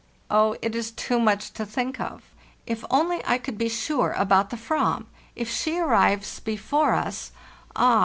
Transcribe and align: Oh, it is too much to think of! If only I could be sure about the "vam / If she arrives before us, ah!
Oh, 0.31 0.57
it 0.63 0.73
is 0.73 0.89
too 0.89 1.19
much 1.19 1.51
to 1.53 1.63
think 1.63 1.99
of! 1.99 2.23
If 2.65 2.83
only 2.89 3.21
I 3.23 3.37
could 3.37 3.55
be 3.59 3.69
sure 3.69 4.13
about 4.17 4.49
the 4.49 4.57
"vam 4.57 5.05
/ 5.21 5.35
If 5.35 5.47
she 5.47 5.77
arrives 5.77 6.39
before 6.39 6.95
us, 6.95 7.31
ah! 7.75 7.99